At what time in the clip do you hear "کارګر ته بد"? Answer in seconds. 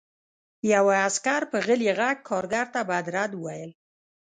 2.29-3.05